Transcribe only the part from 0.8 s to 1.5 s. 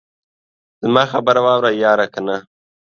زما خبره